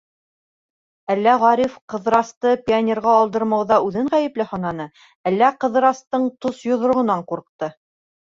[1.15, 4.87] Әллә Ғариф Ҡыҙырасты пионерға алдырмауҙа үҙен ғәйепле һананы,
[5.33, 7.71] әллә Ҡыҙырастың тос йоҙроғонан ҡурҡты.